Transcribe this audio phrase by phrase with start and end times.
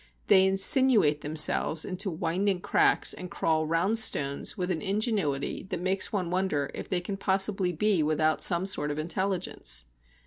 [0.29, 6.11] They insinuate themselves into winding cracks and crawl round stones with an ingenuity that makes
[6.11, 9.85] one wonder if they can possibly be without some sort of intelligence.